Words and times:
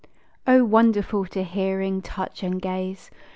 O 0.47 0.65
wonderful 0.65 1.27
to 1.27 1.43
hearing, 1.43 2.01
touch, 2.01 2.41
and 2.41 2.59
gaze! 2.59 3.11